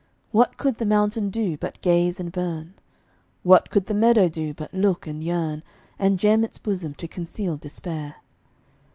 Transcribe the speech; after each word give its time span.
What 0.31 0.57
could 0.57 0.79
the 0.79 0.85
mountain 0.87 1.29
do 1.29 1.57
but 1.57 1.79
gaze 1.81 2.19
and 2.19 2.31
burn? 2.31 2.73
What 3.43 3.69
could 3.69 3.85
the 3.85 3.93
meadow 3.93 4.27
do 4.29 4.51
but 4.51 4.73
look 4.73 5.05
and 5.05 5.23
yearn, 5.23 5.61
And 5.99 6.17
gem 6.17 6.43
its 6.43 6.57
bosom 6.57 6.95
to 6.95 7.07
conceal 7.07 7.55
despair? 7.55 8.15